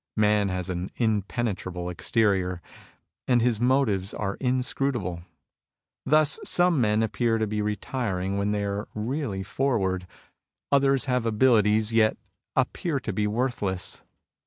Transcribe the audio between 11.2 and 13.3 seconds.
abilities, yet appear to be